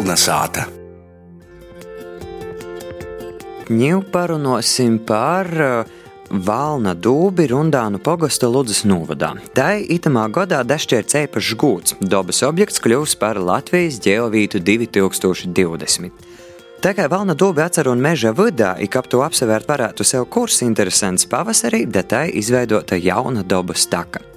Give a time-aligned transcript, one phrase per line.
[0.00, 0.62] Kalnasāta.
[3.68, 5.90] Ņūp parunāsim par uh,
[6.46, 9.34] Valna dūbi Rundānu pogosta Ludzas novadā.
[9.52, 11.98] Tai itamā gadā dašķērts īpašs gūts.
[12.00, 16.24] Dabas objekts kļūs par Latvijas ģeovītu 2020.
[16.80, 20.62] Tā kā Valna dūbi atcer un meža vidā, ik ap to apsevērt varētu sev kurs
[20.64, 24.29] interesants pavasarī, datai izveidota jauna dabas taka.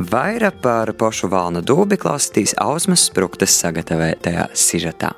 [0.00, 5.10] Vairāk par pošu Valna dūbi klausītīs Ausmas Spruktas sagatavotajā sižetā.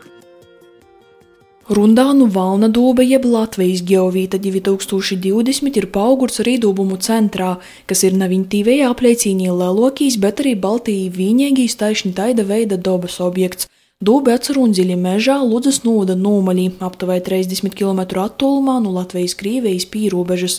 [1.71, 7.53] Rundānu valna dūbe jeb Latvijas geovīta 2020 ir paugurs rīdūbumu centrā,
[7.87, 13.71] kas ir neviņtīvējā apliecīnī Lelokīs, bet arī Baltijā vīniegīs taišņi taida veida dobas objekts.
[14.03, 20.57] Dūbe atsarundziļi mežā Ludzas nūda nūmaļī, aptuveni 30 km attālumā no Latvijas-Krīvijas pīrobežas.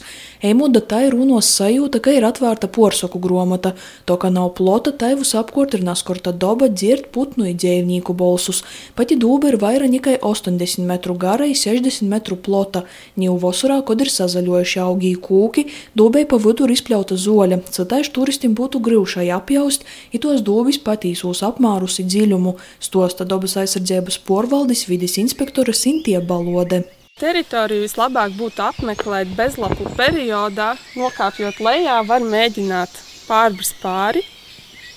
[0.48, 3.74] Eimuda tai runos sajūta, ka ir atvērta porsoku gromata,
[4.08, 8.62] to, ka nav plota, taivus apkort ir naskorta doba dzird putnu i dzēvnīku bolsus.
[8.96, 12.86] Pati dūbe ir vaira nikai 80 metru gara i 60 metru plota.
[13.20, 15.66] Niu vosurā, kod ir sazaļojuši augī kūki,
[16.00, 19.84] dūbei pa vidu ir izpļauta zoļa, citais turistim būtu grūšai apjaust,
[20.16, 26.84] i tos dūbis patīsos apmārus i dziļumu, stosta dabas aizsardzības porvaldis vides inspektore Sintie Balode.
[27.22, 32.96] Teritoriju vislabāk būtu apmeklēt bezlapu periodā, nokāpjot lejā, var mēģināt
[33.28, 34.24] pārbrist pāri,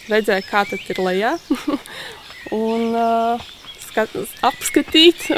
[0.09, 1.35] redzēt, kā tas ir lejā,
[2.57, 3.45] un uh,
[3.85, 4.17] skat,
[4.49, 5.29] apskatīt,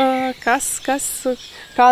[0.45, 1.09] kas, kas,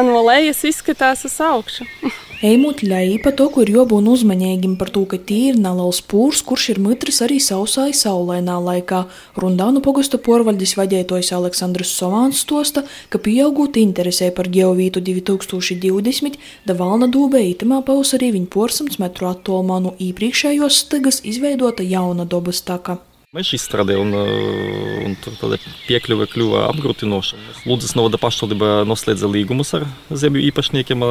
[0.06, 1.88] no lejas izskatās uz augšu.
[2.44, 6.80] Eimut ļaipa to, kur jābūt uzmanīgam par to, ka tī ir neliels pūrs, kurš ir
[6.84, 9.06] mitrs arī sausā saulainā laikā.
[9.40, 16.36] Rundānu pogosta porvaldis vadītājs Aleksandrs Sovāns stosta, ka pieaugot interesē par geovītu 2020,
[16.68, 22.60] da valna dūbē itamā pavasarī viņa porsamts metru attālumā no iepriekšējos stagas izveidota jauna dabas
[22.60, 23.00] taka.
[23.34, 25.56] Meža izstrāde un, un tāda
[25.88, 27.40] piekļuve kļuva apgrūtinoša.
[27.66, 31.02] Lūdzas novada pašvaldība noslēdza līgumus ar zemju īpašniekiem,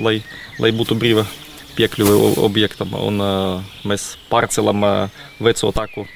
[0.00, 0.14] lai,
[0.56, 1.26] lai būtu brīva
[1.76, 2.96] piekļuve objektam.
[2.96, 3.20] Un,
[3.84, 4.80] mēs pārcelam
[5.36, 6.06] veco taku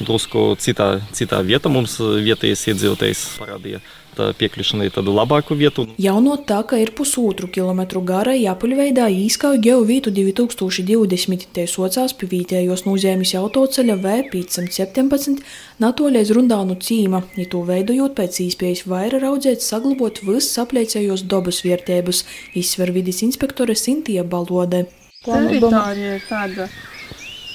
[0.00, 1.70] drusku citā, citā vietā.
[1.70, 3.78] Mums vietējais iedzīvotājs parādīja
[4.14, 5.86] piekļūšanai tādu labāku vietu.
[6.00, 11.46] Jauno taka ir pusotru kilometru gara jāpuļveidā īskauju geovītu 2020.
[11.54, 15.44] Tie socās pie vietējos nozīmes autoceļa V517
[15.82, 22.24] natoļies rundānu cīma, ja to veidojot pēc īspējas vaira raudzēt saglabot viss apliecējos dobas vērtības,
[22.58, 24.86] izsver vidas inspektore Sintie Balode.
[25.24, 26.68] Teritorija ir tāda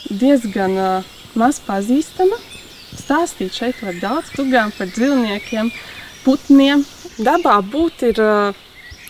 [0.10, 2.40] diezgan uh, maz pazīstama.
[3.00, 5.70] Stāstīt šeit var daudz, gan par dzīvniekiem,
[6.26, 6.86] putniem.
[7.20, 8.22] Dabā būt ir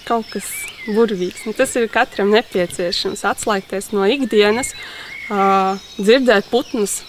[0.07, 0.47] kaut kas
[0.89, 1.45] burvīgs.
[1.47, 3.25] Un tas ir katram nepieciešams.
[3.29, 4.73] Atslēgties no ikdienas,
[5.99, 7.01] dzirdēt putnus,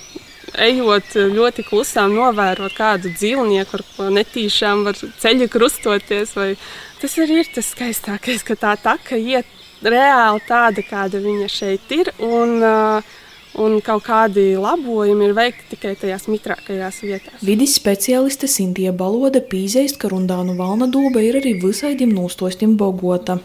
[0.61, 6.35] ejot ļoti klusām, novērot kādu dzīvnieku, ar ko netīšām var ceļu krustoties.
[6.37, 6.53] Vai...
[7.01, 9.49] Tas arī ir tas skaistākais, ka tā taka iet
[9.81, 12.13] reāli tāda, kāda viņa šeit ir.
[12.21, 13.17] Un, uh,
[13.61, 17.39] un kaut kādi labojumi ir veikti tikai tajās mitrākajās vietās.
[17.45, 23.41] Vides speciāliste Sintīna Balode pīzēst, ka rundānu valna dūbe ir arī visaidim nūstostim bogota.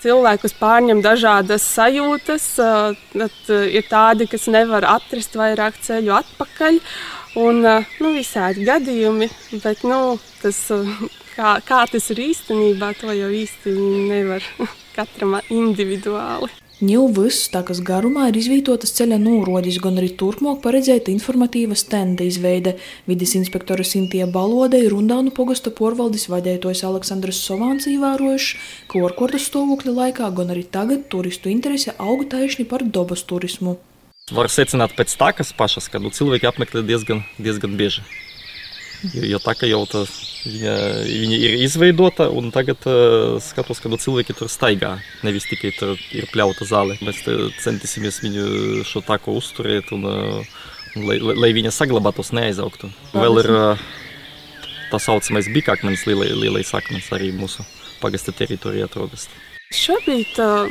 [0.00, 6.78] Cilvēkus pārņem dažādas sajūtas, tad ir tādi, kas nevar atrast vairāk ceļu atpakaļ,
[7.42, 9.28] un nu, visādi gadījumi,
[9.60, 10.62] bet nu, tas,
[11.34, 13.76] kā, kā tas ir īstenībā, to jau īsti
[14.08, 14.48] nevar
[14.96, 16.48] katram individuāli.
[16.80, 22.72] Ņilvis takas garumā ir izvietotas ceļa nūrodis, gan arī turpmāk paredzēta informatīva stenda izveide.
[23.04, 28.56] Vides inspektora Sintie Balode ir Rundānu pogosta porvaldis vadētojs Aleksandrs Sovāns ievērojuši,
[28.88, 33.76] ka orkordas stāvokļa laikā, gan arī tagad turistu interese auga taišņi par dobas turismu.
[34.32, 38.08] Var secināt pēc takas pašas, ka nu, cilvēki apmeklē diezgan, diezgan bieži.
[39.14, 40.02] Jo, jo tā kā jau tā,
[40.44, 40.74] viņa,
[41.08, 42.84] viņa ir izveidota, un tagad
[43.44, 44.96] skatos, ka cilvēki tur staigā.
[45.24, 46.98] Nevis tikai tur ir pļauta zāle.
[47.04, 47.22] Mēs
[47.64, 48.44] centīsimies viņu
[48.88, 52.92] šo taku uzturēt, un, un lai, lai viņa saglabātos, neaizaugtu.
[53.16, 53.50] Vēl ir
[54.90, 57.64] tā saucamais bikakmens, lielais, lielais akmens arī mūsu
[58.02, 59.28] pagasta teritorijā atrodas.
[59.70, 60.66] Šobrīd uh,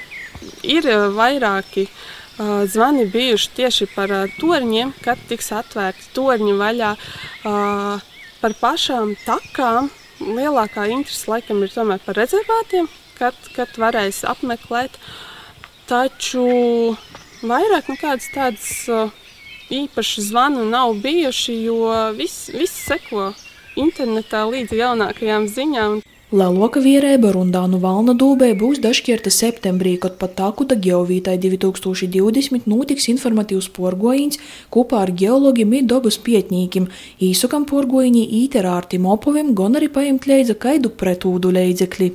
[0.68, 6.94] ir vairāki uh, zvani bijuši tieši par torņiem, kad tiks atvērti torņi vaļā.
[8.40, 9.90] Par pašām takām
[10.24, 12.88] lielākā interese laikam ir tomēr par rezervātiem,
[13.18, 14.96] kad, kad varēs apmeklēt.
[15.90, 16.46] Taču
[17.44, 18.70] vairāk nekādas tādas
[19.74, 23.32] īpašas zvanu nav bijuši, jo viss vis seko
[23.80, 26.00] internetā līdz jaunākajām ziņām.
[26.30, 33.72] Leloka vierēba Rundānu valna dūbē būs dažķierta septembrī, kad pat takuta geovītai 2020 notiks informatīvs
[33.74, 34.38] porgojiņš
[34.70, 36.86] kopā ar geologiem un dobas pietņīkim,
[37.32, 42.14] īsukam porgojiņī īterārtim opovim, gan arī paimt leidza kaidu pretūdu leidzekli.